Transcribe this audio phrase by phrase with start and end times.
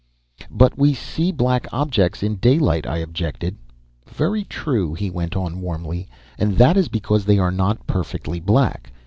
[0.49, 3.55] "But we see black objects in daylight," I objected.
[4.07, 6.07] "Very true," he went on warmly.
[6.39, 8.91] "And that is because they are not perfectly black.